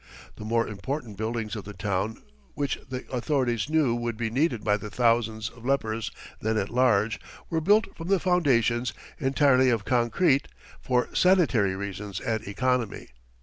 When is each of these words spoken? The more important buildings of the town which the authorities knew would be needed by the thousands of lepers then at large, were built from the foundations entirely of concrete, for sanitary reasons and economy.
The 0.37 0.45
more 0.45 0.67
important 0.67 1.15
buildings 1.15 1.55
of 1.55 1.63
the 1.63 1.75
town 1.75 2.23
which 2.55 2.79
the 2.89 3.07
authorities 3.11 3.69
knew 3.69 3.93
would 3.93 4.17
be 4.17 4.31
needed 4.31 4.63
by 4.63 4.75
the 4.77 4.89
thousands 4.89 5.51
of 5.51 5.63
lepers 5.63 6.09
then 6.41 6.57
at 6.57 6.71
large, 6.71 7.19
were 7.51 7.61
built 7.61 7.95
from 7.95 8.07
the 8.07 8.19
foundations 8.19 8.93
entirely 9.19 9.69
of 9.69 9.85
concrete, 9.85 10.47
for 10.81 11.13
sanitary 11.13 11.75
reasons 11.75 12.19
and 12.19 12.41
economy. 12.47 13.09